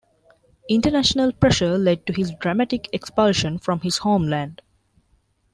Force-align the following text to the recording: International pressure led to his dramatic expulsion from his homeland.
International 0.67 1.31
pressure 1.31 1.77
led 1.77 2.07
to 2.07 2.11
his 2.13 2.33
dramatic 2.41 2.89
expulsion 2.91 3.59
from 3.59 3.81
his 3.81 3.99
homeland. 3.99 4.63